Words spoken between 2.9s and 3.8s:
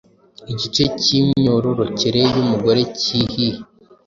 cyihihe